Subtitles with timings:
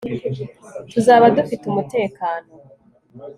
[0.91, 2.49] tuzaba dufite umutekano